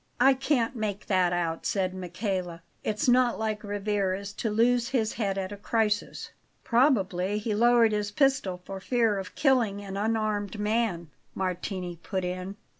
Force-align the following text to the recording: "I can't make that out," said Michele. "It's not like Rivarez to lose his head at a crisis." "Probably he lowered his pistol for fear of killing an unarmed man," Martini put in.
"I 0.19 0.33
can't 0.33 0.75
make 0.75 1.05
that 1.05 1.31
out," 1.31 1.63
said 1.67 1.93
Michele. 1.93 2.61
"It's 2.83 3.07
not 3.07 3.37
like 3.37 3.63
Rivarez 3.63 4.33
to 4.37 4.49
lose 4.49 4.89
his 4.89 5.13
head 5.13 5.37
at 5.37 5.51
a 5.51 5.57
crisis." 5.57 6.31
"Probably 6.63 7.37
he 7.37 7.53
lowered 7.53 7.91
his 7.91 8.09
pistol 8.09 8.59
for 8.65 8.79
fear 8.79 9.19
of 9.19 9.35
killing 9.35 9.79
an 9.79 9.97
unarmed 9.97 10.59
man," 10.59 11.11
Martini 11.35 11.97
put 11.97 12.25
in. 12.25 12.55